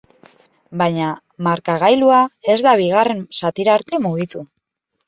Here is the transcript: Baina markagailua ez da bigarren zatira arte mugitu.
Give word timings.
Baina 0.81 1.09
markagailua 1.49 2.23
ez 2.55 2.59
da 2.69 2.75
bigarren 2.83 3.25
zatira 3.43 3.79
arte 3.81 4.07
mugitu. 4.09 4.47